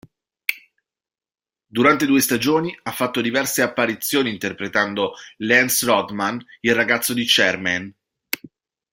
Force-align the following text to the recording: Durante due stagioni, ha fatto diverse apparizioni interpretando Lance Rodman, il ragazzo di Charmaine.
Durante 1.67 2.07
due 2.07 2.21
stagioni, 2.21 2.75
ha 2.81 2.91
fatto 2.91 3.21
diverse 3.21 3.61
apparizioni 3.61 4.31
interpretando 4.31 5.13
Lance 5.37 5.85
Rodman, 5.85 6.43
il 6.61 6.73
ragazzo 6.73 7.13
di 7.13 7.23
Charmaine. 7.23 7.93